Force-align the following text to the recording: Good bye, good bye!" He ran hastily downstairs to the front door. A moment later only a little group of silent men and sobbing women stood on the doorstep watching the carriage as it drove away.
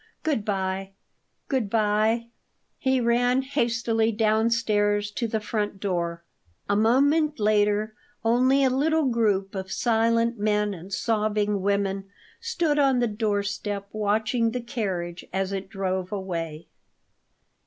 Good 0.23 0.43
bye, 0.43 0.93
good 1.47 1.69
bye!" 1.69 2.29
He 2.79 2.99
ran 2.99 3.43
hastily 3.43 4.11
downstairs 4.11 5.11
to 5.11 5.27
the 5.27 5.39
front 5.39 5.79
door. 5.79 6.23
A 6.67 6.75
moment 6.75 7.39
later 7.39 7.93
only 8.25 8.63
a 8.63 8.71
little 8.71 9.05
group 9.05 9.53
of 9.53 9.71
silent 9.71 10.39
men 10.39 10.73
and 10.73 10.91
sobbing 10.91 11.61
women 11.61 12.09
stood 12.39 12.79
on 12.79 12.97
the 12.97 13.05
doorstep 13.07 13.89
watching 13.91 14.49
the 14.49 14.61
carriage 14.61 15.23
as 15.31 15.51
it 15.51 15.69
drove 15.69 16.11
away. 16.11 16.65